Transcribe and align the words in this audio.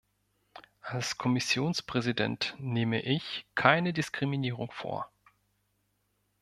Als 0.81 1.19
Kommissionspräsident 1.19 2.55
nehme 2.57 3.01
ich 3.03 3.45
keine 3.53 3.93
Diskriminierung 3.93 4.71
vor. 4.71 5.11